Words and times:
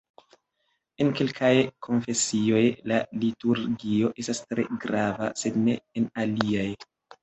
En 1.05 1.11
kelkaj 1.19 1.51
konfesioj, 1.89 2.63
la 2.93 2.99
liturgio 3.27 4.13
estas 4.27 4.45
tre 4.51 4.69
grava, 4.89 5.33
sed 5.45 5.65
ne 5.65 5.81
en 6.03 6.15
aliaj. 6.29 6.71